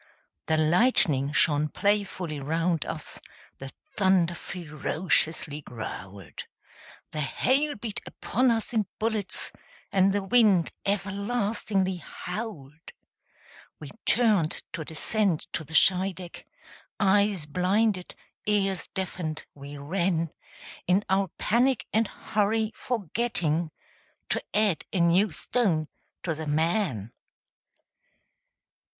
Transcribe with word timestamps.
The 0.47 0.57
lightning 0.57 1.31
shone 1.31 1.69
playfully 1.69 2.39
round 2.39 2.87
us; 2.87 3.19
The 3.59 3.71
thunder 3.95 4.33
ferociously 4.33 5.61
growled; 5.61 6.45
The 7.11 7.21
hail 7.21 7.75
beat 7.75 8.01
upon 8.07 8.49
us 8.49 8.73
in 8.73 8.87
bullets; 8.97 9.51
And 9.91 10.11
the 10.11 10.23
wind 10.23 10.71
everlastingly 10.87 11.97
howled. 11.97 12.93
We 13.79 13.91
turned 14.07 14.63
to 14.73 14.83
descend 14.83 15.45
to 15.53 15.63
the 15.63 15.75
Scheideck, 15.75 16.45
Eyes 16.99 17.45
blinded, 17.45 18.15
ears 18.47 18.87
deafened, 18.95 19.45
we 19.53 19.77
ran, 19.77 20.31
In 20.87 21.05
our 21.11 21.27
panic 21.37 21.85
and 21.93 22.07
hurry, 22.07 22.71
forgetting 22.73 23.69
To 24.29 24.41
add 24.51 24.83
a 24.91 24.99
new 24.99 25.31
stone 25.31 25.89
to 26.23 26.33
the 26.33 26.47
man. 26.47 27.11